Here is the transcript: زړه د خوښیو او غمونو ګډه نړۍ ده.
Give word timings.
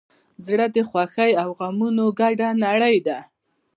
زړه 0.45 0.65
د 0.75 0.77
خوښیو 0.89 1.39
او 1.43 1.49
غمونو 1.57 2.05
ګډه 2.19 2.49
نړۍ 2.63 2.97
ده. 3.07 3.19